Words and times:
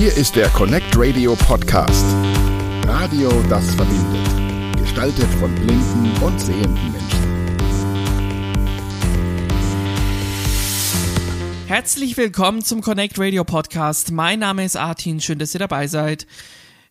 Hier 0.00 0.16
ist 0.16 0.34
der 0.34 0.48
Connect 0.48 0.96
Radio 0.96 1.36
Podcast. 1.36 2.06
Radio, 2.86 3.30
das 3.50 3.74
verbindet. 3.74 4.78
Gestaltet 4.78 5.28
von 5.38 5.54
blinden 5.54 6.10
und 6.22 6.40
sehenden 6.40 6.90
Menschen. 6.90 7.20
Herzlich 11.66 12.16
willkommen 12.16 12.64
zum 12.64 12.80
Connect 12.80 13.18
Radio 13.18 13.44
Podcast. 13.44 14.10
Mein 14.10 14.38
Name 14.38 14.64
ist 14.64 14.76
Artin, 14.76 15.20
schön, 15.20 15.38
dass 15.38 15.52
ihr 15.54 15.60
dabei 15.60 15.86
seid. 15.86 16.26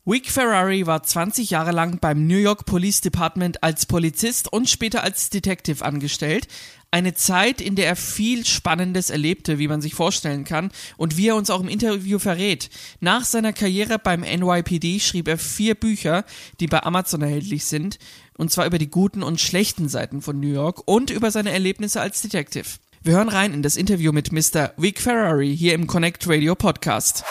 Wick 0.09 0.31
Ferrari 0.31 0.87
war 0.87 1.03
20 1.03 1.51
Jahre 1.51 1.71
lang 1.71 1.99
beim 1.99 2.25
New 2.25 2.39
York 2.39 2.65
Police 2.65 2.99
Department 2.99 3.61
als 3.61 3.85
Polizist 3.85 4.51
und 4.51 4.67
später 4.67 5.03
als 5.03 5.29
Detective 5.29 5.85
angestellt. 5.85 6.47
Eine 6.89 7.13
Zeit, 7.13 7.61
in 7.61 7.75
der 7.75 7.85
er 7.85 7.95
viel 7.95 8.43
Spannendes 8.43 9.11
erlebte, 9.11 9.59
wie 9.59 9.67
man 9.67 9.81
sich 9.81 9.93
vorstellen 9.93 10.45
kann, 10.45 10.71
und 10.97 11.15
wie 11.15 11.27
er 11.27 11.35
uns 11.35 11.51
auch 11.51 11.59
im 11.61 11.67
Interview 11.67 12.17
verrät. 12.17 12.71
Nach 12.99 13.23
seiner 13.23 13.53
Karriere 13.53 13.99
beim 13.99 14.21
NYPD 14.21 14.99
schrieb 14.99 15.27
er 15.27 15.37
vier 15.37 15.75
Bücher, 15.75 16.25
die 16.59 16.65
bei 16.65 16.81
Amazon 16.81 17.21
erhältlich 17.21 17.65
sind, 17.65 17.99
und 18.35 18.51
zwar 18.51 18.65
über 18.65 18.79
die 18.79 18.89
guten 18.89 19.21
und 19.21 19.39
schlechten 19.39 19.89
Seiten 19.89 20.23
von 20.23 20.39
New 20.39 20.51
York 20.51 20.81
und 20.87 21.11
über 21.11 21.29
seine 21.29 21.51
Erlebnisse 21.51 22.01
als 22.01 22.23
Detective. 22.23 22.65
Wir 23.03 23.13
hören 23.13 23.29
rein 23.29 23.53
in 23.53 23.61
das 23.61 23.77
Interview 23.77 24.11
mit 24.11 24.31
Mr. 24.31 24.73
Vic 24.75 25.01
Ferrari 25.01 25.55
hier 25.55 25.75
im 25.75 25.85
Connect 25.85 26.27
Radio 26.27 26.55
Podcast. 26.55 27.23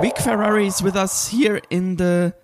Vic 0.00 0.18
Ferrari 0.18 0.66
is 0.66 0.82
with 0.82 0.96
us 0.96 1.28
here 1.28 1.60
in 1.70 1.96
the 1.96 2.34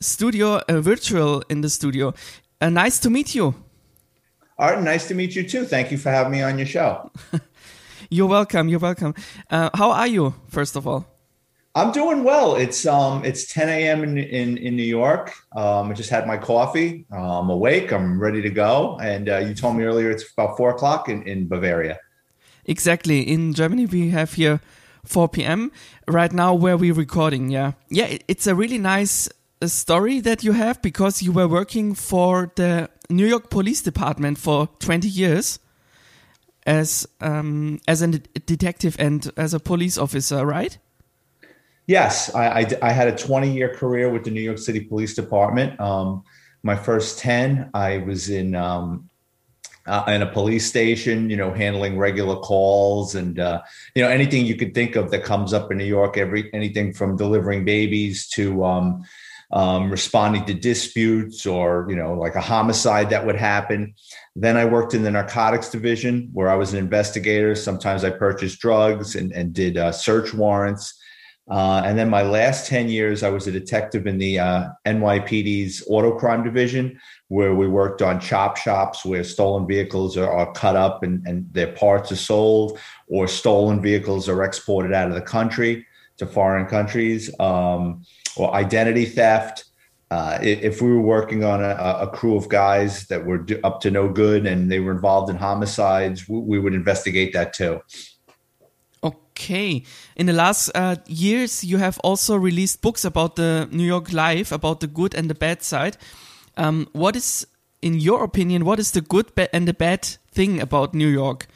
studio, 0.00 0.60
uh, 0.68 0.80
virtual 0.80 1.42
in 1.48 1.62
the 1.62 1.68
studio. 1.68 2.14
Uh, 2.60 2.68
nice 2.68 3.00
to 3.00 3.10
meet 3.10 3.34
you. 3.34 3.54
Art, 4.58 4.82
nice 4.82 5.08
to 5.08 5.14
meet 5.14 5.34
you 5.34 5.48
too. 5.48 5.64
Thank 5.64 5.90
you 5.90 5.98
for 5.98 6.10
having 6.10 6.32
me 6.32 6.42
on 6.42 6.58
your 6.58 6.66
show. 6.66 7.10
you're 8.10 8.28
welcome. 8.28 8.68
You're 8.68 8.80
welcome. 8.80 9.14
Uh, 9.50 9.70
how 9.74 9.90
are 9.90 10.06
you, 10.06 10.34
first 10.48 10.76
of 10.76 10.86
all? 10.86 11.06
I'm 11.74 11.92
doing 11.92 12.24
well. 12.24 12.56
It's 12.56 12.86
um 12.86 13.24
it's 13.24 13.52
10 13.52 13.68
a.m. 13.68 14.02
in, 14.02 14.18
in 14.18 14.58
in 14.58 14.76
New 14.76 14.82
York. 14.82 15.32
Um, 15.56 15.90
I 15.90 15.94
just 15.94 16.10
had 16.10 16.26
my 16.26 16.36
coffee. 16.36 17.06
Uh, 17.12 17.40
I'm 17.40 17.50
awake. 17.50 17.92
I'm 17.92 18.20
ready 18.20 18.42
to 18.42 18.50
go. 18.50 18.98
And 19.00 19.28
uh, 19.28 19.38
you 19.38 19.54
told 19.54 19.76
me 19.76 19.84
earlier 19.84 20.10
it's 20.10 20.32
about 20.32 20.56
four 20.56 20.70
o'clock 20.70 21.08
in, 21.08 21.22
in 21.22 21.46
Bavaria. 21.46 21.98
Exactly. 22.64 23.20
In 23.20 23.54
Germany, 23.54 23.86
we 23.86 24.10
have 24.10 24.34
here 24.34 24.60
4 25.04 25.28
p.m. 25.28 25.72
right 26.06 26.32
now 26.32 26.54
where 26.54 26.76
we're 26.76 26.94
recording. 26.94 27.50
Yeah. 27.50 27.72
Yeah. 27.90 28.18
It's 28.28 28.46
a 28.46 28.54
really 28.54 28.78
nice 28.78 29.28
uh, 29.60 29.66
story 29.66 30.20
that 30.20 30.44
you 30.44 30.52
have 30.52 30.80
because 30.82 31.22
you 31.22 31.32
were 31.32 31.48
working 31.48 31.94
for 31.94 32.52
the 32.56 32.88
New 33.10 33.26
York 33.26 33.50
Police 33.50 33.82
Department 33.82 34.38
for 34.38 34.68
20 34.78 35.08
years 35.08 35.58
as 36.66 37.08
um, 37.20 37.80
as 37.88 38.02
a 38.02 38.08
detective 38.08 38.94
and 38.98 39.32
as 39.36 39.54
a 39.54 39.60
police 39.60 39.96
officer, 39.96 40.44
right? 40.44 40.76
Yes, 41.86 42.34
I, 42.34 42.60
I, 42.60 42.66
I 42.82 42.92
had 42.92 43.08
a 43.08 43.16
20 43.16 43.50
year 43.50 43.74
career 43.74 44.10
with 44.10 44.24
the 44.24 44.30
New 44.30 44.42
York 44.42 44.58
City 44.58 44.80
Police 44.80 45.14
Department. 45.14 45.80
Um, 45.80 46.22
my 46.62 46.76
first 46.76 47.18
10, 47.18 47.70
I 47.72 47.98
was 47.98 48.28
in 48.28 48.54
um, 48.54 49.08
uh, 49.88 50.04
in 50.08 50.22
a 50.22 50.26
police 50.26 50.66
station, 50.66 51.30
you 51.30 51.36
know, 51.36 51.52
handling 51.52 51.96
regular 51.96 52.36
calls 52.36 53.14
and 53.14 53.38
uh, 53.38 53.62
you 53.94 54.02
know 54.02 54.08
anything 54.08 54.44
you 54.46 54.54
could 54.54 54.74
think 54.74 54.96
of 54.96 55.10
that 55.10 55.24
comes 55.24 55.52
up 55.52 55.72
in 55.72 55.78
New 55.78 55.84
York. 55.84 56.16
Every 56.16 56.52
anything 56.52 56.92
from 56.92 57.16
delivering 57.16 57.64
babies 57.64 58.28
to 58.30 58.64
um, 58.64 59.04
um, 59.50 59.90
responding 59.90 60.44
to 60.44 60.54
disputes 60.54 61.46
or 61.46 61.86
you 61.88 61.96
know 61.96 62.14
like 62.14 62.34
a 62.34 62.40
homicide 62.40 63.10
that 63.10 63.24
would 63.24 63.36
happen. 63.36 63.94
Then 64.36 64.56
I 64.56 64.66
worked 64.66 64.94
in 64.94 65.02
the 65.02 65.10
narcotics 65.10 65.70
division 65.70 66.28
where 66.32 66.48
I 66.48 66.54
was 66.54 66.72
an 66.72 66.78
investigator. 66.78 67.54
Sometimes 67.54 68.04
I 68.04 68.10
purchased 68.10 68.60
drugs 68.60 69.16
and, 69.16 69.32
and 69.32 69.52
did 69.52 69.76
uh, 69.76 69.92
search 69.92 70.34
warrants. 70.34 70.94
Uh, 71.50 71.80
and 71.84 71.98
then 71.98 72.10
my 72.10 72.22
last 72.22 72.66
10 72.66 72.88
years, 72.88 73.22
I 73.22 73.30
was 73.30 73.46
a 73.46 73.52
detective 73.52 74.06
in 74.06 74.18
the 74.18 74.38
uh, 74.38 74.68
NYPD's 74.84 75.82
auto 75.88 76.18
crime 76.18 76.44
division, 76.44 77.00
where 77.28 77.54
we 77.54 77.66
worked 77.66 78.02
on 78.02 78.20
chop 78.20 78.56
shops 78.58 79.04
where 79.04 79.24
stolen 79.24 79.66
vehicles 79.66 80.16
are, 80.18 80.30
are, 80.30 80.52
cut 80.52 80.76
up 80.76 81.02
and, 81.02 81.26
and 81.26 81.48
their 81.52 81.72
parts 81.72 82.12
are 82.12 82.16
sold, 82.16 82.78
or 83.06 83.26
stolen 83.26 83.80
vehicles 83.80 84.28
are 84.28 84.44
exported 84.44 84.92
out 84.92 85.08
of 85.08 85.14
the 85.14 85.22
country 85.22 85.86
to 86.18 86.26
foreign 86.26 86.66
countries, 86.66 87.30
um, 87.40 88.04
or 88.36 88.54
identity 88.54 89.06
theft. 89.06 89.64
Uh, 90.10 90.38
if 90.42 90.80
we 90.80 90.90
were 90.90 91.02
working 91.02 91.44
on 91.44 91.62
a, 91.62 91.98
a, 92.00 92.10
crew 92.10 92.34
of 92.34 92.48
guys 92.48 93.06
that 93.08 93.26
were 93.26 93.44
up 93.62 93.78
to 93.78 93.90
no 93.90 94.08
good 94.08 94.46
and 94.46 94.72
they 94.72 94.80
were 94.80 94.90
involved 94.90 95.28
in 95.28 95.36
homicides, 95.36 96.26
we, 96.26 96.38
we 96.40 96.58
would 96.58 96.72
investigate 96.72 97.34
that 97.34 97.52
too. 97.52 97.78
Okay. 99.38 99.84
In 100.16 100.26
the 100.26 100.32
last 100.32 100.68
uh, 100.74 100.96
years, 101.06 101.62
you 101.62 101.78
have 101.78 102.00
also 102.00 102.34
released 102.34 102.82
books 102.82 103.04
about 103.04 103.36
the 103.36 103.68
New 103.70 103.84
York 103.84 104.12
life, 104.12 104.50
about 104.50 104.80
the 104.80 104.88
good 104.88 105.14
and 105.14 105.30
the 105.30 105.34
bad 105.34 105.62
side. 105.62 105.96
Um, 106.56 106.88
what 106.92 107.14
is, 107.14 107.46
in 107.80 108.00
your 108.00 108.24
opinion, 108.24 108.64
what 108.64 108.80
is 108.80 108.90
the 108.90 109.00
good 109.00 109.30
and 109.52 109.68
the 109.68 109.74
bad 109.74 110.04
thing 110.32 110.60
about 110.60 110.92
New 110.92 111.06
York? 111.06 111.46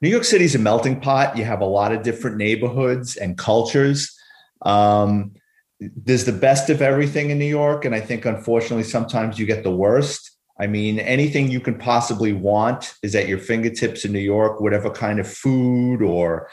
New 0.00 0.08
York 0.08 0.22
City 0.22 0.44
is 0.44 0.54
a 0.54 0.60
melting 0.60 1.00
pot. 1.00 1.36
You 1.36 1.44
have 1.44 1.60
a 1.60 1.66
lot 1.66 1.92
of 1.92 2.04
different 2.04 2.36
neighborhoods 2.36 3.16
and 3.16 3.36
cultures. 3.36 4.16
Um, 4.62 5.32
there's 5.80 6.24
the 6.24 6.32
best 6.32 6.70
of 6.70 6.80
everything 6.80 7.30
in 7.30 7.40
New 7.40 7.44
York. 7.44 7.84
And 7.84 7.92
I 7.92 8.00
think, 8.00 8.24
unfortunately, 8.24 8.84
sometimes 8.84 9.36
you 9.36 9.46
get 9.46 9.64
the 9.64 9.74
worst. 9.74 10.30
I 10.60 10.68
mean, 10.68 11.00
anything 11.00 11.50
you 11.50 11.58
can 11.58 11.76
possibly 11.76 12.32
want 12.32 12.94
is 13.02 13.16
at 13.16 13.26
your 13.26 13.38
fingertips 13.38 14.04
in 14.04 14.12
New 14.12 14.20
York, 14.20 14.60
whatever 14.60 14.90
kind 14.90 15.18
of 15.18 15.26
food 15.26 16.02
or 16.02 16.48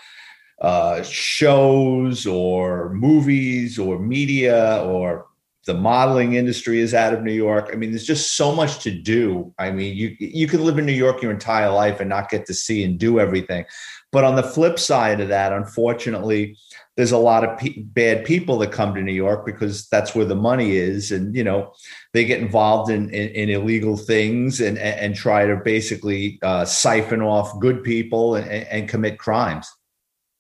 uh, 0.62 1.02
shows 1.04 2.26
or 2.26 2.90
movies 2.94 3.80
or 3.80 4.00
media 4.00 4.84
or 4.84 5.26
the 5.66 5.74
modeling 5.74 6.34
industry 6.34 6.80
is 6.80 6.94
out 6.94 7.14
of 7.14 7.22
New 7.22 7.34
York. 7.34 7.70
I 7.72 7.76
mean, 7.76 7.92
there's 7.92 8.06
just 8.06 8.36
so 8.36 8.56
much 8.56 8.80
to 8.80 8.92
do. 8.92 9.54
I 9.60 9.72
mean, 9.72 9.96
you 9.96 10.16
you 10.20 10.48
can 10.48 10.64
live 10.64 10.80
in 10.80 10.86
New 10.86 10.94
York 10.94 11.22
your 11.22 11.32
entire 11.32 11.70
life 11.70 12.00
and 12.00 12.10
not 12.10 12.30
get 12.30 12.46
to 12.48 12.54
see 12.54 12.84
and 12.84 12.98
do 12.98 13.20
everything. 13.20 13.66
But 14.12 14.24
on 14.24 14.36
the 14.36 14.44
flip 14.44 14.80
side 14.80 15.20
of 15.20 15.28
that, 15.28 15.54
unfortunately, 15.54 16.58
there's 16.98 17.12
a 17.12 17.18
lot 17.18 17.44
of 17.44 17.60
bad 17.94 18.26
people 18.26 18.58
that 18.60 18.72
come 18.72 18.96
to 18.96 19.02
New 19.02 19.14
York 19.14 19.46
because 19.46 19.88
that's 19.90 20.16
where 20.16 20.26
the 20.26 20.36
money 20.36 20.76
is, 20.76 21.12
and 21.12 21.36
you 21.36 21.44
know 21.44 21.74
they 22.14 22.26
get 22.26 22.42
involved 22.42 22.90
in 22.90 23.10
in, 23.12 23.30
in 23.30 23.50
illegal 23.50 23.96
things 23.96 24.62
and, 24.62 24.78
and, 24.78 25.00
and 25.00 25.16
try 25.16 25.46
to 25.46 25.58
basically 25.58 26.40
uh, 26.42 26.66
siphon 26.66 27.22
off 27.22 27.60
good 27.60 27.84
people 27.84 28.36
and, 28.36 28.50
and 28.50 28.90
commit 28.90 29.20
crimes. 29.20 29.70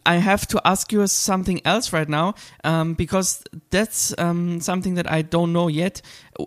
I 0.06 0.16
have 0.16 0.48
to 0.48 0.62
ask 0.66 0.92
you 0.92 1.06
something 1.08 1.62
else 1.66 1.94
right 1.94 2.10
now 2.10 2.36
um, 2.64 2.94
because 2.94 3.44
that's 3.70 4.18
um, 4.18 4.60
something 4.62 4.96
that 4.96 5.12
I 5.12 5.22
don't 5.22 5.54
know 5.54 5.68
yet. 5.68 6.02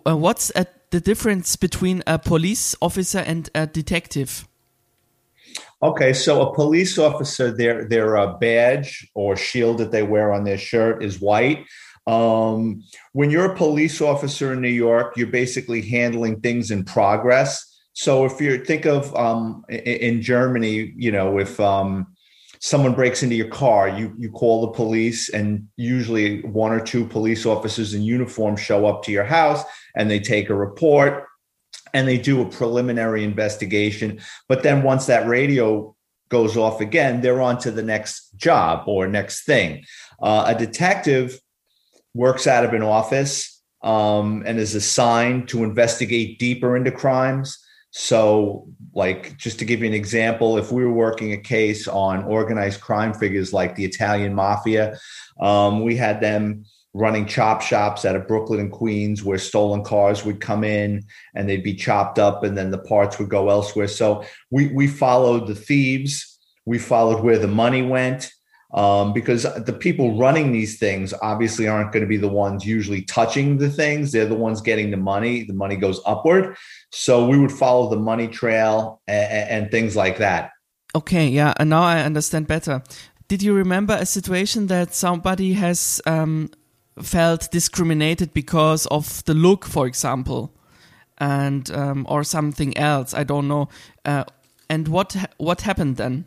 Uh, 0.05 0.17
what's 0.17 0.51
uh, 0.55 0.65
the 0.89 0.99
difference 0.99 1.55
between 1.55 2.03
a 2.05 2.19
police 2.19 2.75
officer 2.81 3.19
and 3.19 3.49
a 3.55 3.67
detective? 3.67 4.47
Okay, 5.81 6.13
so 6.13 6.41
a 6.41 6.53
police 6.53 6.97
officer, 6.97 7.51
their 7.51 7.85
their 7.85 8.15
uh, 8.15 8.37
badge 8.37 9.05
or 9.15 9.35
shield 9.35 9.79
that 9.79 9.91
they 9.91 10.03
wear 10.03 10.33
on 10.33 10.45
their 10.45 10.57
shirt 10.57 11.03
is 11.03 11.19
white. 11.19 11.65
Um, 12.07 12.83
when 13.11 13.29
you're 13.29 13.51
a 13.51 13.55
police 13.55 14.01
officer 14.01 14.53
in 14.53 14.61
New 14.61 14.69
York, 14.69 15.15
you're 15.17 15.27
basically 15.27 15.81
handling 15.81 16.41
things 16.41 16.71
in 16.71 16.83
progress. 16.85 17.69
So 17.93 18.25
if 18.25 18.41
you 18.41 18.63
think 18.63 18.85
of 18.85 19.15
um, 19.15 19.63
in, 19.69 20.21
Germany, 20.21 20.93
you 20.95 21.11
know, 21.11 21.37
if 21.37 21.59
um, 21.59 22.07
someone 22.63 22.93
breaks 22.93 23.23
into 23.23 23.35
your 23.35 23.49
car, 23.49 23.89
you 23.89 24.15
you 24.17 24.31
call 24.31 24.61
the 24.61 24.71
police, 24.71 25.27
and 25.27 25.67
usually 25.75 26.41
one 26.43 26.71
or 26.71 26.79
two 26.79 27.05
police 27.05 27.45
officers 27.45 27.93
in 27.93 28.01
uniform 28.01 28.55
show 28.55 28.85
up 28.85 29.03
to 29.03 29.11
your 29.11 29.25
house 29.25 29.61
and 29.95 30.09
they 30.09 30.19
take 30.19 30.49
a 30.49 30.55
report 30.55 31.25
and 31.93 32.07
they 32.07 32.17
do 32.17 32.41
a 32.41 32.49
preliminary 32.49 33.25
investigation. 33.25 34.21
But 34.47 34.63
then 34.63 34.81
once 34.81 35.07
that 35.07 35.27
radio 35.27 35.93
goes 36.29 36.55
off 36.55 36.79
again, 36.79 37.19
they're 37.19 37.41
on 37.41 37.57
to 37.59 37.69
the 37.69 37.83
next 37.83 38.29
job 38.37 38.87
or 38.87 39.07
next 39.07 39.43
thing. 39.43 39.83
Uh, 40.21 40.45
a 40.47 40.55
detective 40.57 41.39
works 42.13 42.47
out 42.47 42.63
of 42.63 42.73
an 42.73 42.81
office 42.81 43.61
um, 43.83 44.41
and 44.45 44.57
is 44.57 44.73
assigned 44.73 45.49
to 45.49 45.65
investigate 45.65 46.39
deeper 46.39 46.77
into 46.77 46.91
crimes. 46.91 47.62
So, 47.95 48.67
like, 48.95 49.37
just 49.37 49.59
to 49.59 49.65
give 49.65 49.81
you 49.81 49.85
an 49.85 49.93
example, 49.93 50.57
if 50.57 50.71
we 50.71 50.83
were 50.83 50.91
working 50.91 51.31
a 51.33 51.37
case 51.37 51.87
on 51.87 52.23
organized 52.23 52.81
crime 52.81 53.13
figures 53.13 53.53
like 53.53 53.75
the 53.75 53.85
Italian 53.85 54.33
mafia, 54.33 54.97
um, 55.39 55.83
we 55.83 55.95
had 55.95 56.19
them 56.19 56.65
running 56.95 57.27
chop 57.27 57.61
shops 57.61 58.03
out 58.03 58.15
of 58.15 58.27
Brooklyn 58.27 58.59
and 58.59 58.71
Queens 58.71 59.23
where 59.23 59.37
stolen 59.37 59.83
cars 59.83 60.25
would 60.25 60.41
come 60.41 60.63
in 60.63 61.03
and 61.35 61.47
they'd 61.47 61.63
be 61.63 61.75
chopped 61.75 62.17
up 62.17 62.43
and 62.43 62.57
then 62.57 62.71
the 62.71 62.79
parts 62.79 63.19
would 63.19 63.29
go 63.29 63.49
elsewhere. 63.49 63.87
So, 63.87 64.25
we, 64.49 64.69
we 64.69 64.87
followed 64.87 65.45
the 65.45 65.55
thieves, 65.55 66.39
we 66.65 66.79
followed 66.79 67.23
where 67.23 67.37
the 67.37 67.47
money 67.47 67.83
went 67.83 68.31
um, 68.73 69.13
because 69.13 69.43
the 69.43 69.73
people 69.73 70.17
running 70.17 70.51
these 70.51 70.79
things 70.79 71.13
obviously 71.21 71.67
aren't 71.67 71.91
going 71.91 72.01
to 72.01 72.07
be 72.07 72.17
the 72.17 72.27
ones 72.27 72.65
usually 72.65 73.03
touching 73.03 73.57
the 73.57 73.69
things. 73.69 74.11
They're 74.11 74.25
the 74.25 74.35
ones 74.35 74.61
getting 74.61 74.89
the 74.89 74.97
money. 74.97 75.43
The 75.43 75.53
money 75.53 75.75
goes 75.75 76.01
upward. 76.05 76.57
So 76.91 77.27
we 77.27 77.37
would 77.37 77.51
follow 77.51 77.89
the 77.89 77.99
money 77.99 78.27
trail 78.27 79.01
and, 79.07 79.49
and 79.49 79.71
things 79.71 79.95
like 79.95 80.17
that. 80.17 80.51
Okay, 80.95 81.27
yeah, 81.27 81.53
and 81.57 81.69
now 81.69 81.83
I 81.83 82.01
understand 82.01 82.47
better. 82.47 82.83
did 83.27 83.41
you 83.41 83.53
remember 83.55 83.95
a 83.99 84.05
situation 84.05 84.67
that 84.67 84.93
somebody 84.93 85.53
has 85.53 86.01
um, 86.05 86.49
felt 87.01 87.49
discriminated 87.51 88.33
because 88.33 88.85
of 88.87 89.23
the 89.25 89.33
look, 89.33 89.65
for 89.65 89.87
example, 89.87 90.53
and 91.17 91.71
um, 91.71 92.05
or 92.07 92.23
something 92.23 92.77
else? 92.77 93.13
I 93.13 93.23
don't 93.23 93.47
know. 93.47 93.69
Uh, 94.05 94.25
and 94.69 94.87
what 94.87 95.15
what 95.37 95.61
happened 95.61 95.97
then? 95.97 96.25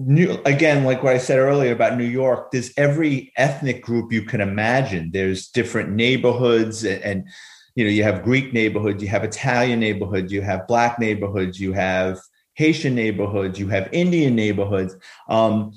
New, 0.00 0.40
again, 0.44 0.84
like 0.84 1.02
what 1.02 1.14
I 1.14 1.18
said 1.18 1.40
earlier 1.40 1.72
about 1.72 1.98
New 1.98 2.04
York, 2.04 2.52
there's 2.52 2.70
every 2.76 3.32
ethnic 3.36 3.82
group 3.82 4.12
you 4.12 4.22
can 4.22 4.40
imagine. 4.40 5.10
There's 5.12 5.48
different 5.48 5.90
neighborhoods, 5.90 6.84
and, 6.84 7.02
and 7.02 7.28
you 7.74 7.84
know, 7.84 7.90
you 7.90 8.04
have 8.04 8.22
Greek 8.22 8.52
neighborhoods, 8.52 9.02
you 9.02 9.08
have 9.08 9.24
Italian 9.24 9.80
neighborhoods, 9.80 10.32
you 10.32 10.40
have 10.40 10.68
Black 10.68 11.00
neighborhoods, 11.00 11.58
you 11.58 11.72
have 11.72 12.20
Haitian 12.54 12.94
neighborhoods, 12.94 13.58
you 13.58 13.66
have 13.68 13.88
Indian 13.92 14.36
neighborhoods. 14.36 14.94
Um, 15.28 15.72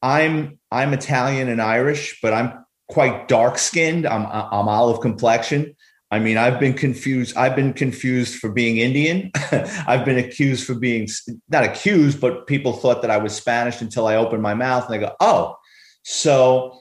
I'm 0.00 0.58
I'm 0.70 0.94
Italian 0.94 1.48
and 1.48 1.60
Irish, 1.60 2.18
but 2.22 2.32
I'm 2.32 2.64
quite 2.88 3.28
dark 3.28 3.58
skinned. 3.58 4.06
I'm 4.06 4.24
I'm 4.26 4.68
olive 4.68 5.00
complexion. 5.00 5.75
I 6.10 6.20
mean, 6.20 6.36
I've 6.36 6.60
been 6.60 6.74
confused. 6.74 7.36
I've 7.36 7.56
been 7.56 7.72
confused 7.72 8.36
for 8.36 8.50
being 8.50 8.76
Indian. 8.76 9.30
I've 9.86 10.04
been 10.04 10.18
accused 10.18 10.64
for 10.64 10.74
being 10.74 11.08
not 11.48 11.64
accused, 11.64 12.20
but 12.20 12.46
people 12.46 12.74
thought 12.74 13.02
that 13.02 13.10
I 13.10 13.16
was 13.16 13.34
Spanish 13.34 13.80
until 13.80 14.06
I 14.06 14.16
opened 14.16 14.42
my 14.42 14.54
mouth 14.54 14.84
and 14.84 14.94
they 14.94 15.04
go, 15.04 15.14
"Oh." 15.18 15.56
So, 16.04 16.78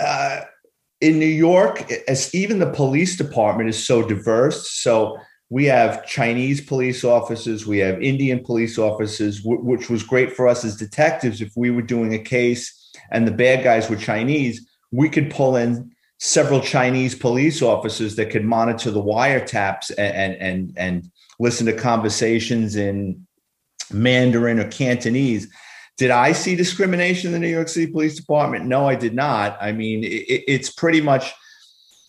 uh, 0.00 0.40
in 1.00 1.18
New 1.18 1.26
York, 1.26 1.90
as 2.08 2.34
even 2.34 2.58
the 2.58 2.72
police 2.72 3.16
department 3.16 3.68
is 3.70 3.82
so 3.84 4.02
diverse. 4.06 4.70
So 4.72 5.16
we 5.48 5.64
have 5.66 6.06
Chinese 6.06 6.60
police 6.60 7.04
officers, 7.04 7.66
we 7.66 7.78
have 7.78 8.02
Indian 8.02 8.42
police 8.44 8.78
officers, 8.78 9.42
w- 9.42 9.62
which 9.62 9.90
was 9.90 10.02
great 10.02 10.32
for 10.32 10.46
us 10.46 10.64
as 10.64 10.76
detectives. 10.76 11.40
If 11.40 11.52
we 11.56 11.70
were 11.70 11.82
doing 11.82 12.14
a 12.14 12.18
case 12.18 12.92
and 13.10 13.26
the 13.26 13.32
bad 13.32 13.64
guys 13.64 13.88
were 13.88 13.96
Chinese, 13.96 14.68
we 14.92 15.08
could 15.08 15.30
pull 15.30 15.56
in 15.56 15.90
several 16.20 16.60
Chinese 16.60 17.14
police 17.14 17.62
officers 17.62 18.14
that 18.16 18.30
could 18.30 18.44
monitor 18.44 18.90
the 18.90 19.02
wiretaps 19.02 19.90
and 19.98 20.36
and 20.36 20.72
and, 20.76 21.10
listen 21.42 21.64
to 21.64 21.72
conversations 21.72 22.76
in 22.76 23.26
Mandarin 23.90 24.58
or 24.58 24.68
Cantonese. 24.68 25.48
Did 25.96 26.10
I 26.10 26.32
see 26.32 26.54
discrimination 26.54 27.28
in 27.28 27.32
the 27.32 27.38
New 27.38 27.50
York 27.50 27.68
City 27.68 27.90
Police 27.90 28.14
Department? 28.14 28.66
No, 28.66 28.86
I 28.86 28.94
did 28.94 29.14
not. 29.14 29.56
I 29.58 29.72
mean, 29.72 30.04
it, 30.04 30.44
it's 30.46 30.68
pretty 30.68 31.00
much 31.00 31.32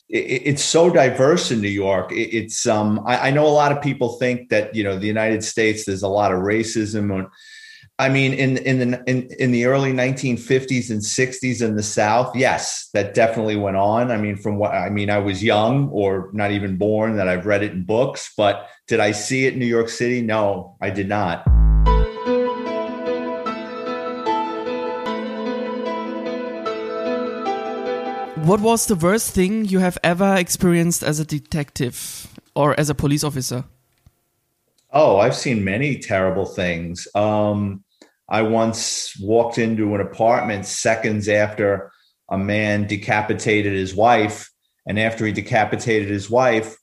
it, 0.10 0.42
it's 0.46 0.62
so 0.62 0.90
diverse 0.90 1.50
in 1.50 1.62
New 1.62 1.70
York. 1.70 2.12
It, 2.12 2.36
it's 2.36 2.68
um, 2.68 3.02
I, 3.06 3.30
I, 3.30 3.32
know 3.32 3.48
a 3.48 3.56
lot 3.56 3.72
of 3.72 3.82
people 3.82 4.18
think 4.20 4.50
that 4.50 4.76
you 4.76 4.84
know 4.84 5.00
the 5.00 5.08
United 5.08 5.46
States 5.46 5.86
there's 5.86 6.04
a 6.04 6.10
lot 6.10 6.34
of 6.34 6.40
racism 6.40 7.26
I 8.02 8.10
mean, 8.10 8.34
in 8.34 8.58
in 8.58 8.80
the 8.80 9.04
in, 9.06 9.30
in 9.38 9.52
the 9.52 9.66
early 9.66 9.94
1950s 9.94 10.90
and 10.90 11.02
60s 11.02 11.62
in 11.62 11.76
the 11.76 11.84
South, 11.84 12.36
yes, 12.36 12.90
that 12.96 13.14
definitely 13.14 13.56
went 13.56 13.78
on. 13.78 14.10
I 14.10 14.18
mean, 14.18 14.38
from 14.38 14.58
what 14.58 14.72
I 14.72 14.90
mean, 14.90 15.12
I 15.12 15.20
was 15.20 15.44
young 15.44 15.88
or 15.90 16.32
not 16.34 16.50
even 16.50 16.78
born 16.78 17.18
that 17.18 17.28
I've 17.28 17.46
read 17.46 17.62
it 17.62 17.74
in 17.74 17.84
books, 17.84 18.34
but 18.36 18.68
did 18.88 19.00
I 19.00 19.12
see 19.12 19.46
it 19.46 19.54
in 19.54 19.60
New 19.60 19.68
York 19.68 19.88
City? 19.88 20.20
No, 20.24 20.78
I 20.82 20.90
did 20.90 21.08
not. 21.08 21.46
What 28.48 28.62
was 28.62 28.88
the 28.88 28.96
worst 28.96 29.36
thing 29.36 29.66
you 29.66 29.78
have 29.78 30.00
ever 30.04 30.38
experienced 30.38 31.04
as 31.04 31.20
a 31.20 31.26
detective 31.26 32.26
or 32.56 32.74
as 32.80 32.90
a 32.90 32.96
police 32.96 33.24
officer? 33.24 33.66
Oh, 34.92 35.18
I've 35.18 35.36
seen 35.36 35.64
many 35.64 36.00
terrible 36.00 36.48
things. 36.48 37.08
Um, 37.14 37.84
I 38.32 38.44
once 38.44 39.20
walked 39.20 39.58
into 39.58 39.94
an 39.94 40.00
apartment 40.00 40.66
seconds 40.66 41.28
after 41.28 41.92
a 42.30 42.38
man 42.38 42.88
decapitated 42.88 43.74
his 43.74 43.94
wife. 43.94 44.50
And 44.88 44.98
after 44.98 45.26
he 45.26 45.34
decapitated 45.34 46.10
his 46.10 46.30
wife, 46.30 46.78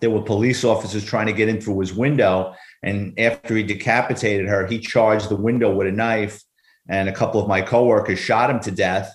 there 0.00 0.10
were 0.10 0.22
police 0.22 0.62
officers 0.62 1.04
trying 1.04 1.26
to 1.26 1.32
get 1.32 1.48
in 1.48 1.60
through 1.60 1.80
his 1.80 1.92
window. 1.92 2.54
And 2.84 3.18
after 3.18 3.56
he 3.56 3.64
decapitated 3.64 4.46
her, 4.46 4.68
he 4.68 4.78
charged 4.78 5.28
the 5.28 5.36
window 5.36 5.74
with 5.74 5.88
a 5.88 5.92
knife. 5.92 6.40
And 6.88 7.08
a 7.08 7.12
couple 7.12 7.42
of 7.42 7.48
my 7.48 7.60
coworkers 7.60 8.20
shot 8.20 8.48
him 8.48 8.60
to 8.60 8.70
death. 8.70 9.12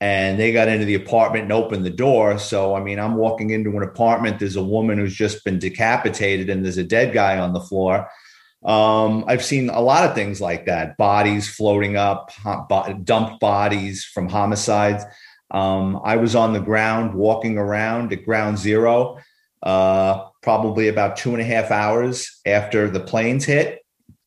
And 0.00 0.38
they 0.38 0.52
got 0.52 0.68
into 0.68 0.84
the 0.84 0.94
apartment 0.94 1.44
and 1.44 1.52
opened 1.52 1.84
the 1.84 1.90
door. 1.90 2.38
So, 2.38 2.76
I 2.76 2.80
mean, 2.80 3.00
I'm 3.00 3.16
walking 3.16 3.50
into 3.50 3.76
an 3.76 3.82
apartment. 3.82 4.38
There's 4.38 4.56
a 4.56 4.62
woman 4.62 4.98
who's 4.98 5.14
just 5.14 5.44
been 5.44 5.58
decapitated, 5.58 6.48
and 6.48 6.64
there's 6.64 6.78
a 6.78 6.84
dead 6.84 7.12
guy 7.12 7.38
on 7.38 7.52
the 7.52 7.60
floor. 7.60 8.08
Um, 8.64 9.24
I've 9.26 9.44
seen 9.44 9.70
a 9.70 9.80
lot 9.80 10.08
of 10.08 10.14
things 10.14 10.40
like 10.40 10.66
that 10.66 10.96
bodies 10.96 11.48
floating 11.48 11.96
up, 11.96 12.30
dumped 13.04 13.40
bodies 13.40 14.04
from 14.04 14.28
homicides. 14.28 15.04
Um, 15.50 16.00
I 16.04 16.16
was 16.16 16.34
on 16.34 16.52
the 16.52 16.60
ground 16.60 17.14
walking 17.14 17.58
around 17.58 18.12
at 18.12 18.24
ground 18.24 18.58
zero, 18.58 19.18
uh, 19.62 20.26
probably 20.42 20.88
about 20.88 21.16
two 21.16 21.32
and 21.32 21.40
a 21.40 21.44
half 21.44 21.70
hours 21.70 22.40
after 22.46 22.88
the 22.88 23.00
planes 23.00 23.44
hit. 23.44 23.80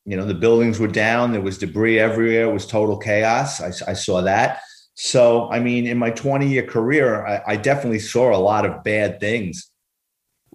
You 0.06 0.18
know, 0.18 0.26
the 0.26 0.36
buildings 0.36 0.80
were 0.80 0.88
down, 0.88 1.32
there 1.32 1.42
was 1.42 1.58
debris 1.58 2.00
everywhere, 2.00 2.50
it 2.50 2.54
was 2.54 2.68
total 2.68 2.98
chaos. 2.98 3.60
I, 3.60 3.68
I 3.90 3.94
saw 3.94 4.22
that. 4.22 4.62
So, 4.94 5.50
I 5.50 5.60
mean, 5.60 5.88
in 5.88 5.98
my 5.98 6.12
20 6.12 6.48
year 6.48 6.64
career, 6.64 7.26
I, 7.26 7.42
I 7.48 7.56
definitely 7.56 8.00
saw 8.00 8.36
a 8.36 8.38
lot 8.38 8.66
of 8.66 8.84
bad 8.84 9.20
things. 9.20 9.72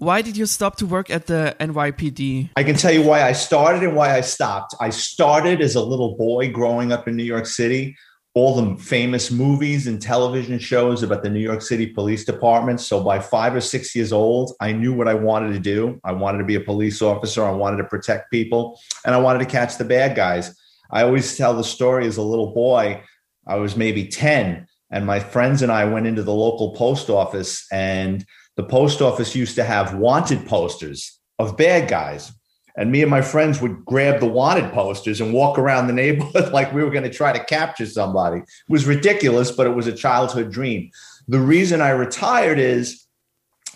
Why 0.01 0.23
did 0.23 0.35
you 0.35 0.47
stop 0.47 0.77
to 0.77 0.87
work 0.87 1.11
at 1.11 1.27
the 1.27 1.55
NYPD? 1.61 2.53
I 2.57 2.65
can 2.65 2.75
tell 2.75 2.91
you 2.91 3.03
why 3.03 3.23
I 3.23 3.33
started 3.33 3.83
and 3.83 3.95
why 3.95 4.17
I 4.17 4.23
stopped. 4.23 4.75
I 4.81 4.89
started 4.89 5.61
as 5.61 5.75
a 5.75 5.83
little 5.83 6.17
boy 6.17 6.51
growing 6.51 6.91
up 6.91 7.07
in 7.07 7.17
New 7.17 7.23
York 7.23 7.45
City. 7.45 7.95
All 8.33 8.59
the 8.59 8.83
famous 8.83 9.31
movies 9.31 9.87
and 9.87 10.01
television 10.01 10.59
shows 10.59 11.03
about 11.03 11.23
the 11.23 11.29
New 11.29 11.41
York 11.41 11.61
City 11.61 11.87
Police 11.87 12.25
Department. 12.25 12.81
So 12.81 13.05
by 13.05 13.21
five 13.21 13.55
or 13.55 13.61
six 13.61 13.95
years 13.95 14.11
old, 14.11 14.55
I 14.59 14.73
knew 14.73 14.95
what 14.95 15.07
I 15.07 15.13
wanted 15.13 15.53
to 15.53 15.59
do. 15.59 16.01
I 16.03 16.13
wanted 16.13 16.39
to 16.39 16.45
be 16.45 16.55
a 16.55 16.61
police 16.61 17.03
officer. 17.03 17.45
I 17.45 17.51
wanted 17.51 17.77
to 17.77 17.85
protect 17.85 18.31
people 18.31 18.81
and 19.05 19.15
I 19.15 19.19
wanted 19.19 19.41
to 19.41 19.45
catch 19.45 19.77
the 19.77 19.85
bad 19.85 20.17
guys. 20.17 20.59
I 20.91 21.03
always 21.03 21.37
tell 21.37 21.53
the 21.53 21.63
story 21.63 22.07
as 22.07 22.17
a 22.17 22.23
little 22.23 22.55
boy. 22.55 23.03
I 23.47 23.57
was 23.57 23.77
maybe 23.77 24.07
10 24.07 24.67
and 24.91 25.05
my 25.05 25.21
friends 25.21 25.61
and 25.61 25.71
I 25.71 25.85
went 25.85 26.07
into 26.07 26.23
the 26.23 26.33
local 26.33 26.73
post 26.75 27.11
office 27.11 27.67
and 27.71 28.25
the 28.57 28.65
post 28.65 29.01
office 29.01 29.35
used 29.35 29.55
to 29.57 29.65
have 29.65 29.95
wanted 29.95 30.47
posters 30.47 31.19
of 31.39 31.57
bad 31.57 31.89
guys. 31.89 32.33
And 32.77 32.93
me 32.93 33.03
and 33.03 33.11
my 33.11 33.21
friends 33.21 33.61
would 33.61 33.85
grab 33.85 34.21
the 34.21 34.27
wanted 34.27 34.73
posters 34.73 35.21
and 35.21 35.33
walk 35.33 35.59
around 35.59 35.87
the 35.87 35.93
neighborhood 35.93 36.53
like 36.53 36.73
we 36.73 36.85
were 36.85 36.91
going 36.91 37.05
to 37.05 37.11
try 37.11 37.33
to 37.33 37.45
capture 37.45 37.87
somebody. 37.87 38.39
It 38.39 38.47
was 38.69 38.87
ridiculous, 38.87 39.51
but 39.51 39.67
it 39.67 39.75
was 39.75 39.87
a 39.87 39.93
childhood 39.93 40.53
dream. 40.53 40.91
The 41.29 41.41
reason 41.41 41.81
I 41.81 41.91
retired 41.91 42.59
is 42.59 43.07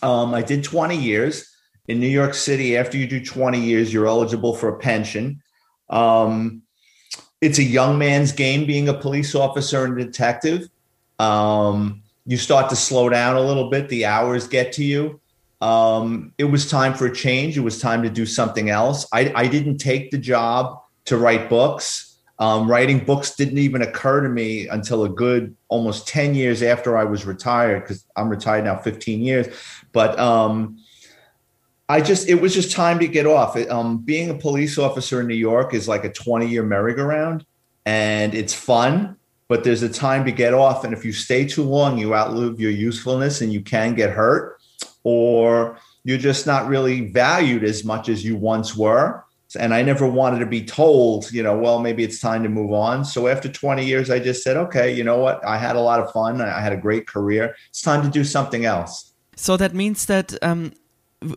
um, 0.02 0.35
I 0.35 0.43
did 0.43 0.64
20 0.64 0.97
years 0.97 1.50
in 1.88 2.00
New 2.00 2.09
York 2.09 2.35
City. 2.35 2.76
After 2.76 2.97
you 2.97 3.07
do 3.07 3.25
20 3.25 3.61
years, 3.61 3.93
you're 3.93 4.07
eligible 4.07 4.54
for 4.54 4.69
a 4.69 4.78
pension. 4.78 5.43
Um, 5.90 6.62
it's 7.40 7.59
a 7.59 7.64
young 7.64 7.99
man's 7.99 8.33
game 8.33 8.66
being 8.66 8.88
a 8.88 8.95
police 8.95 9.35
officer 9.35 9.85
and 9.85 9.97
detective. 9.97 10.69
Um, 11.19 12.03
you 12.26 12.37
start 12.37 12.71
to 12.71 12.76
slow 12.76 13.09
down 13.09 13.37
a 13.37 13.40
little 13.40 13.71
bit. 13.71 13.88
The 13.88 14.07
hours 14.07 14.49
get 14.49 14.73
to 14.75 14.85
you. 14.85 15.21
Um, 15.61 16.33
it 16.38 16.45
was 16.45 16.71
time 16.71 16.95
for 16.95 17.07
a 17.07 17.14
change. 17.14 17.57
It 17.57 17.61
was 17.61 17.81
time 17.81 18.02
to 18.02 18.11
do 18.11 18.26
something 18.26 18.71
else. 18.71 19.07
I, 19.12 19.33
I 19.35 19.47
didn't 19.47 19.78
take 19.78 20.11
the 20.11 20.19
job 20.19 20.81
to 21.07 21.16
write 21.16 21.49
books. 21.49 22.19
Um, 22.38 22.69
writing 22.69 22.99
books 22.99 23.37
didn't 23.37 23.59
even 23.59 23.83
occur 23.83 24.21
to 24.23 24.28
me 24.28 24.69
until 24.69 25.04
a 25.04 25.09
good 25.09 25.54
almost 25.69 26.09
10 26.09 26.35
years 26.35 26.62
after 26.62 26.97
I 26.97 27.04
was 27.04 27.25
retired, 27.25 27.83
because 27.83 28.04
I'm 28.16 28.28
retired 28.28 28.64
now 28.64 28.76
15 28.76 29.21
years. 29.21 29.47
But 29.93 30.19
um, 30.19 30.78
I 31.88 32.00
just, 32.00 32.28
it 32.28 32.40
was 32.40 32.52
just 32.52 32.73
time 32.73 32.99
to 32.99 33.07
get 33.07 33.26
off. 33.26 33.57
It, 33.57 33.71
um, 33.71 33.99
being 33.99 34.31
a 34.31 34.35
police 34.35 34.78
officer 34.78 35.21
in 35.21 35.28
New 35.28 35.35
York 35.35 35.75
is 35.75 35.87
like 35.87 36.04
a 36.04 36.12
20 36.12 36.47
year 36.49 36.62
merry-go-round 36.62 37.47
and 37.87 38.35
it's 38.35 38.54
fun 38.54 39.16
but 39.48 39.64
there's 39.64 39.82
a 39.82 39.88
time 39.88 40.24
to 40.24 40.32
get 40.32 40.54
off. 40.54 40.84
And 40.84 40.92
if 40.92 41.04
you 41.04 41.12
stay 41.12 41.46
too 41.46 41.62
long, 41.64 41.98
you 41.98 42.14
outlive 42.14 42.60
your 42.60 42.70
usefulness 42.70 43.40
and 43.40 43.52
you 43.52 43.60
can 43.60 43.94
get 43.94 44.10
hurt, 44.10 44.58
or 45.02 45.78
you're 46.04 46.18
just 46.18 46.46
not 46.46 46.66
really 46.66 47.08
valued 47.08 47.64
as 47.64 47.84
much 47.84 48.08
as 48.08 48.24
you 48.24 48.36
once 48.36 48.76
were. 48.76 49.24
And 49.58 49.72
I 49.72 49.82
never 49.82 50.06
wanted 50.06 50.40
to 50.40 50.46
be 50.46 50.64
told, 50.64 51.30
you 51.30 51.42
know, 51.42 51.56
well, 51.56 51.78
maybe 51.78 52.02
it's 52.02 52.18
time 52.18 52.42
to 52.42 52.48
move 52.48 52.72
on. 52.72 53.04
So 53.04 53.28
after 53.28 53.48
20 53.48 53.84
years, 53.84 54.10
I 54.10 54.18
just 54.18 54.42
said, 54.42 54.56
okay, 54.56 54.92
you 54.92 55.04
know 55.04 55.18
what? 55.18 55.46
I 55.46 55.58
had 55.58 55.76
a 55.76 55.80
lot 55.80 56.00
of 56.00 56.10
fun. 56.10 56.40
I 56.40 56.60
had 56.60 56.72
a 56.72 56.76
great 56.76 57.06
career. 57.06 57.54
It's 57.68 57.80
time 57.80 58.02
to 58.02 58.10
do 58.10 58.24
something 58.24 58.64
else. 58.64 59.12
So 59.36 59.56
that 59.56 59.72
means 59.72 60.06
that 60.06 60.34
um, 60.42 60.72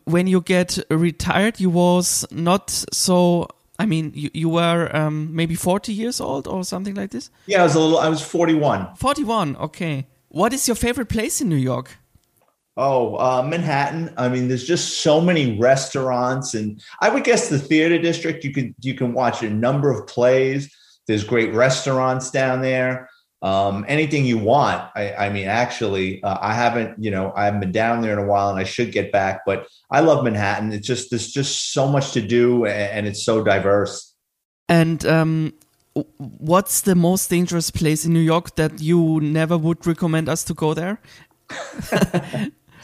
when 0.06 0.28
you 0.28 0.42
get 0.42 0.80
retired, 0.90 1.60
you 1.60 1.70
was 1.70 2.26
not 2.32 2.70
so 2.92 3.48
I 3.80 3.86
mean, 3.86 4.12
you, 4.16 4.30
you 4.34 4.50
were 4.50 4.90
um, 4.96 5.36
maybe 5.36 5.56
40 5.56 5.94
years 5.94 6.20
old 6.20 6.48
or 6.48 6.64
something 6.64 6.96
like 6.96 7.12
this? 7.12 7.30
Yeah, 7.46 7.62
I 7.62 7.64
was 7.64 7.76
a 7.76 7.80
little, 7.80 8.00
I 8.00 8.10
was 8.10 8.22
41. 8.22 8.96
41, 8.96 9.56
okay. 9.58 10.08
What 10.30 10.54
is 10.54 10.68
your 10.68 10.76
favorite 10.76 11.10
place 11.10 11.42
in 11.42 11.50
New 11.50 11.56
York? 11.56 11.98
Oh, 12.76 13.16
uh, 13.16 13.42
Manhattan. 13.42 14.14
I 14.18 14.30
mean, 14.30 14.48
there's 14.48 14.66
just 14.66 15.02
so 15.02 15.20
many 15.20 15.58
restaurants, 15.58 16.54
and 16.54 16.80
I 17.02 17.10
would 17.10 17.24
guess 17.24 17.50
the 17.50 17.58
theater 17.58 17.98
district. 17.98 18.44
You 18.44 18.54
can 18.54 18.76
you 18.82 18.94
can 18.94 19.14
watch 19.14 19.42
a 19.42 19.50
number 19.50 19.90
of 19.90 20.06
plays. 20.06 20.72
There's 21.08 21.24
great 21.24 21.56
restaurants 21.56 22.30
down 22.30 22.62
there. 22.62 23.10
Um, 23.42 23.86
anything 23.88 24.26
you 24.26 24.40
want. 24.40 24.90
I, 24.96 25.14
I 25.14 25.30
mean, 25.30 25.48
actually, 25.48 26.24
uh, 26.24 26.38
I 26.42 26.54
haven't, 26.54 27.04
you 27.04 27.12
know, 27.12 27.32
I 27.36 27.46
haven't 27.46 27.60
been 27.60 27.72
down 27.72 28.02
there 28.02 28.14
in 28.14 28.20
a 28.20 28.26
while, 28.26 28.50
and 28.50 28.58
I 28.58 28.64
should 28.64 28.92
get 28.92 29.12
back. 29.12 29.42
But 29.46 29.68
I 29.92 30.00
love 30.00 30.24
Manhattan. 30.24 30.72
It's 30.74 30.88
just 30.88 31.12
there's 31.12 31.32
just 31.32 31.72
so 31.72 31.88
much 31.88 32.14
to 32.14 32.22
do, 32.22 32.66
and, 32.66 32.92
and 32.92 33.08
it's 33.08 33.24
so 33.24 33.44
diverse. 33.44 34.16
And 34.68 35.06
um, 35.06 35.54
what's 36.18 36.82
the 36.82 36.96
most 36.96 37.30
dangerous 37.30 37.72
place 37.72 38.06
in 38.06 38.14
New 38.14 38.20
York 38.20 38.56
that 38.56 38.82
you 38.82 39.20
never 39.22 39.58
would 39.58 39.86
recommend 39.86 40.30
us 40.30 40.44
to 40.46 40.54
go 40.54 40.74
there? 40.74 41.00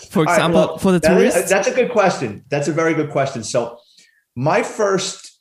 for 0.10 0.24
example, 0.24 0.26
right, 0.26 0.50
well, 0.54 0.78
for 0.78 0.92
the 0.92 1.00
that 1.00 1.10
tourists? 1.10 1.40
Is, 1.42 1.50
that's 1.50 1.68
a 1.68 1.74
good 1.74 1.92
question. 1.92 2.46
That's 2.50 2.68
a 2.68 2.74
very 2.74 2.94
good 2.94 3.10
question. 3.10 3.44
So, 3.44 3.80
my 4.36 4.64
first 4.64 5.40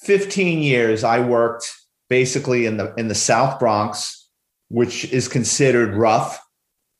15 0.00 0.60
years, 0.60 1.04
I 1.04 1.20
worked 1.20 1.72
basically 2.08 2.66
in 2.66 2.76
the 2.76 2.94
in 2.94 3.08
the 3.08 3.14
South 3.14 3.58
Bronx, 3.58 4.25
which 4.68 5.04
is 5.12 5.28
considered 5.28 5.94
rough, 5.94 6.40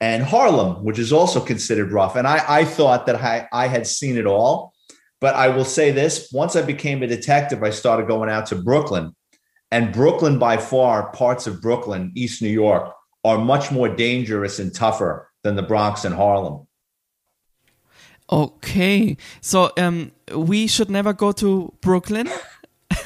and 0.01 0.23
Harlem, 0.23 0.85
which 0.85 0.99
is 0.99 1.13
also 1.13 1.41
considered 1.41 1.93
rough. 1.93 2.17
And 2.17 2.27
I, 2.27 2.45
I 2.61 2.65
thought 2.65 3.07
that 3.07 3.17
I, 3.17 3.49
I 3.53 3.67
had 3.69 3.87
seen 3.87 4.17
it 4.17 4.27
all. 4.27 4.73
But 5.21 5.35
I 5.35 5.49
will 5.49 5.65
say 5.65 5.93
this 5.93 6.29
once 6.33 6.57
I 6.57 6.63
became 6.63 7.03
a 7.03 7.07
detective, 7.07 7.63
I 7.63 7.71
started 7.71 8.07
going 8.07 8.29
out 8.29 8.47
to 8.47 8.57
Brooklyn. 8.57 9.17
And 9.71 9.93
Brooklyn, 9.93 10.39
by 10.39 10.59
far, 10.59 11.11
parts 11.13 11.47
of 11.47 11.63
Brooklyn, 11.63 12.13
East 12.15 12.43
New 12.43 12.51
York, 12.51 12.93
are 13.25 13.39
much 13.39 13.73
more 13.73 13.89
dangerous 13.89 14.59
and 14.59 14.73
tougher 14.73 15.29
than 15.43 15.57
the 15.57 15.63
Bronx 15.63 16.05
and 16.05 16.15
Harlem. 16.15 16.67
Okay, 18.31 19.17
so 19.41 19.73
um, 19.77 20.13
we 20.35 20.67
should 20.67 20.91
never 20.91 21.13
go 21.13 21.33
to 21.33 21.73
Brooklyn. 21.81 22.29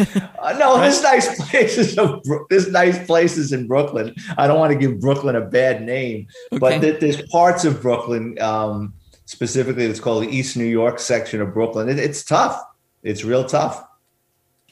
Uh, 0.00 0.52
no, 0.58 0.80
there's 0.80 1.02
nice 1.02 1.50
places. 1.50 1.98
Of, 1.98 2.22
there's 2.48 2.70
nice 2.70 3.04
places 3.06 3.52
in 3.52 3.66
Brooklyn. 3.66 4.14
I 4.36 4.46
don't 4.46 4.58
want 4.58 4.72
to 4.72 4.78
give 4.78 5.00
Brooklyn 5.00 5.36
a 5.36 5.40
bad 5.40 5.82
name, 5.82 6.26
okay. 6.52 6.58
but 6.58 6.80
th- 6.80 7.00
there's 7.00 7.22
parts 7.28 7.64
of 7.64 7.80
Brooklyn, 7.82 8.40
um, 8.40 8.94
specifically, 9.26 9.84
it's 9.84 10.00
called 10.00 10.24
the 10.24 10.28
East 10.28 10.56
New 10.56 10.64
York 10.64 10.98
section 10.98 11.40
of 11.40 11.52
Brooklyn. 11.52 11.88
It, 11.88 11.98
it's 11.98 12.24
tough. 12.24 12.60
It's 13.02 13.24
real 13.24 13.44
tough. 13.44 13.84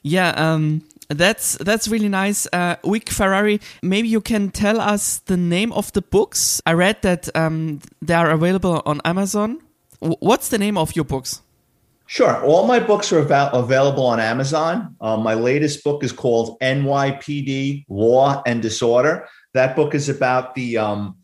Yeah, 0.02 0.30
um, 0.30 0.82
that's 1.08 1.56
that's 1.58 1.88
really 1.88 2.08
nice. 2.08 2.46
Uh, 2.52 2.76
Vic 2.84 3.10
Ferrari, 3.10 3.60
maybe 3.82 4.08
you 4.08 4.20
can 4.20 4.50
tell 4.50 4.80
us 4.80 5.18
the 5.20 5.36
name 5.36 5.72
of 5.72 5.92
the 5.92 6.02
books. 6.02 6.60
I 6.66 6.72
read 6.72 7.02
that 7.02 7.28
um, 7.34 7.80
they 8.02 8.14
are 8.14 8.30
available 8.30 8.82
on 8.84 9.00
Amazon. 9.04 9.60
W 10.00 10.16
what's 10.20 10.48
the 10.48 10.58
name 10.58 10.78
of 10.78 10.94
your 10.94 11.04
books? 11.04 11.42
Sure. 12.10 12.42
All 12.42 12.66
my 12.66 12.80
books 12.80 13.12
are 13.12 13.20
av- 13.20 13.52
available 13.52 14.06
on 14.06 14.18
Amazon. 14.18 14.96
Um, 14.98 15.22
my 15.22 15.34
latest 15.34 15.84
book 15.84 16.02
is 16.02 16.10
called 16.10 16.58
NYPD 16.60 17.84
Law 17.90 18.42
and 18.46 18.62
Disorder. 18.62 19.28
That 19.52 19.76
book 19.76 19.94
is 19.94 20.08
about 20.08 20.54
the 20.54 20.78
um, 20.78 21.18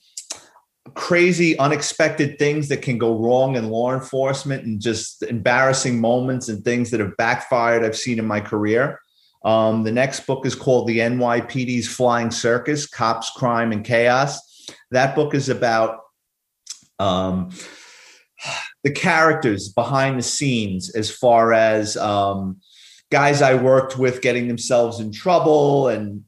crazy, 0.93 1.59
unexpected 1.59 2.39
things 2.39 2.69
that 2.69 2.83
can 2.83 2.99
go 2.99 3.19
wrong 3.19 3.57
in 3.57 3.71
law 3.71 3.95
enforcement 3.95 4.67
and 4.67 4.79
just 4.79 5.23
embarrassing 5.23 6.03
moments 6.03 6.51
and 6.51 6.63
things 6.63 6.91
that 6.91 7.01
have 7.01 7.17
backfired 7.17 7.83
I've 7.83 7.97
seen 7.97 8.19
in 8.19 8.27
my 8.27 8.41
career. 8.41 9.01
Um, 9.43 9.85
the 9.85 9.93
next 9.93 10.27
book 10.27 10.45
is 10.45 10.55
called 10.55 10.87
The 10.87 10.99
NYPD's 10.99 11.89
Flying 11.89 12.31
Circus 12.31 12.87
Cops, 12.87 13.31
Crime, 13.31 13.73
and 13.73 13.87
Chaos. 13.87 14.39
That 14.91 15.15
book 15.15 15.35
is 15.35 15.49
about 15.49 16.01
um, 16.99 17.53
the 18.85 18.93
characters 18.93 19.71
behind 19.71 20.19
the 20.19 20.23
scenes 20.23 20.95
as 20.95 21.11
far 21.11 21.53
as 21.53 21.97
um, 21.97 22.61
guys 23.11 23.43
I 23.43 23.55
worked 23.55 23.99
with 23.99 24.21
getting 24.21 24.47
themselves 24.47 25.01
in 25.01 25.11
trouble 25.11 25.89
and 25.89 26.23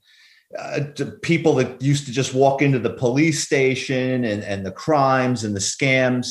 uh, 0.58 0.80
people 1.22 1.54
that 1.56 1.82
used 1.82 2.06
to 2.06 2.12
just 2.12 2.34
walk 2.34 2.62
into 2.62 2.78
the 2.78 2.94
police 2.94 3.44
station 3.44 4.24
and, 4.24 4.42
and 4.42 4.64
the 4.64 4.70
crimes 4.70 5.44
and 5.44 5.54
the 5.54 5.60
scams. 5.60 6.28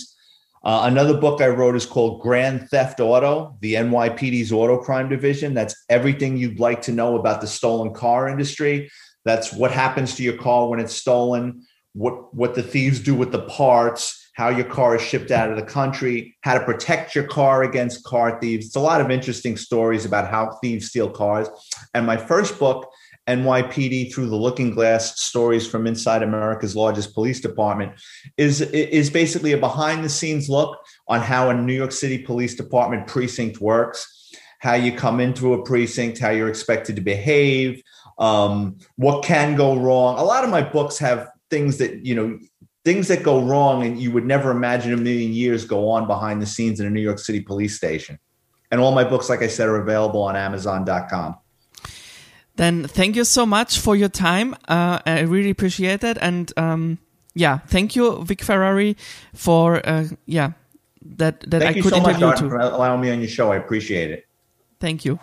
Uh, 0.63 0.82
another 0.86 1.15
book 1.15 1.41
I 1.41 1.48
wrote 1.48 1.75
is 1.75 1.86
called 1.86 2.22
Grand 2.22 2.70
Theft 2.70 3.00
Auto, 3.00 3.55
the 3.62 3.75
NYPD's 3.75 4.51
auto 4.51 4.79
crime 4.79 5.10
division. 5.10 5.53
That's 5.53 5.75
everything 5.89 6.38
you'd 6.38 6.60
like 6.60 6.82
to 6.84 6.91
know 6.91 7.17
about 7.17 7.41
the 7.41 7.48
stolen 7.48 7.94
car 7.94 8.27
industry. 8.27 8.89
That's 9.25 9.53
what 9.53 9.70
happens 9.70 10.15
to 10.15 10.24
your 10.24 10.38
car 10.38 10.67
when 10.70 10.79
it's 10.79 10.96
stolen, 10.96 11.63
what, 11.94 12.34
what 12.34 12.55
the 12.55 12.63
thieves 12.63 13.00
do 13.00 13.13
with 13.13 13.32
the 13.32 13.44
parts, 13.44 14.25
how 14.36 14.50
your 14.50 14.65
car 14.65 14.98
is 14.98 15.01
shipped 15.01 15.32
out 15.32 15.50
of 15.50 15.56
the 15.56 15.63
country, 15.63 16.36
how 16.42 16.54
to 16.54 16.63
protect 16.63 17.15
your 17.15 17.24
car 17.24 17.63
against 17.63 18.04
car 18.04 18.38
thieves. 18.39 18.68
It's 18.68 18.75
a 18.75 18.82
lot 18.82 19.00
of 19.00 19.10
interesting 19.10 19.56
stories 19.56 20.04
about 20.06 20.30
how 20.30 20.58
thieves 20.62 20.88
steal 20.88 21.10
cars. 21.10 21.48
And 21.94 22.06
my 22.06 22.18
first 22.18 22.60
book 22.60 22.92
NYPD 23.27 24.13
through 24.13 24.27
the 24.27 24.36
looking 24.36 24.72
glass 24.72 25.22
stories 25.22 25.65
from 25.65 25.88
inside 25.88 26.22
America's 26.22 26.75
largest 26.75 27.13
police 27.13 27.39
department 27.39 27.94
is 28.38 28.62
is 28.62 29.10
basically 29.10 29.54
a 29.54 29.58
behind 29.58 30.04
the 30.04 30.10
scenes 30.10 30.48
look 30.48 30.77
on 31.08 31.22
how 31.22 31.50
a 31.50 31.54
New 31.54 31.74
York 31.74 31.92
City 31.92 32.20
police 32.20 32.56
department 32.56 33.08
precinct 33.08 33.60
works, 33.62 34.32
how 34.60 34.75
you 34.75 34.92
come 34.92 35.20
into 35.20 35.54
a 35.54 35.63
precinct, 35.63 36.20
how 36.20 36.30
you're 36.30 36.50
expected 36.50 36.98
to 36.98 37.01
behave, 37.01 37.82
um, 38.20 38.77
what 38.98 39.24
can 39.24 39.56
go 39.56 39.75
wrong. 39.75 40.20
A 40.20 40.24
lot 40.24 40.44
of 40.44 40.50
my 40.50 40.62
books 40.62 41.00
have 41.00 41.30
things 41.50 41.77
that 41.77 42.06
you 42.06 42.13
know 42.13 42.38
things 42.86 43.08
that 43.08 43.24
go 43.24 43.42
wrong 43.42 43.84
and 43.84 44.00
you 44.00 44.12
would 44.12 44.25
never 44.25 44.51
imagine 44.51 44.94
a 44.94 44.98
million 44.98 45.34
years 45.34 45.65
go 45.65 45.89
on 45.89 46.06
behind 46.08 46.42
the 46.42 46.46
scenes 46.46 46.80
in 46.80 46.86
a 46.86 46.89
New 46.89 47.01
York 47.01 47.20
City 47.20 47.42
police 47.42 47.75
station. 47.75 48.20
And 48.72 48.80
all 48.80 48.94
my 48.94 49.04
books, 49.04 49.27
like 49.27 49.42
I 49.42 49.48
said, 49.48 49.68
are 49.68 49.77
available 49.77 50.22
on 50.22 50.36
Amazon.com. 50.36 51.36
Then 52.56 52.88
thank 52.88 53.15
you 53.15 53.25
so 53.25 53.46
much 53.46 53.80
for 53.80 53.96
your 53.96 54.10
time. 54.10 54.56
Uh, 54.68 55.00
I 55.06 55.22
really 55.22 55.50
appreciate 55.50 56.01
that. 56.01 56.18
And 56.22 56.54
um, 56.56 57.00
yeah, 57.34 57.58
thank 57.58 57.96
you, 57.96 58.24
Vic 58.24 58.42
Ferrari, 58.42 58.96
for 59.34 59.86
uh, 59.88 60.06
yeah 60.25 60.51
that 61.18 61.42
that 61.50 61.62
thank 61.62 61.77
I 61.77 61.82
could 61.82 61.89
so 61.89 61.98
interview 61.98 62.27
much, 62.27 62.39
to 62.39 62.50
for 62.50 62.60
allowing 62.60 63.01
me 63.01 63.12
on 63.12 63.20
your 63.20 63.27
show. 63.27 63.51
I 63.51 63.58
appreciate 63.58 64.12
it. 64.12 64.25
Thank 64.80 65.04
you. 65.06 65.20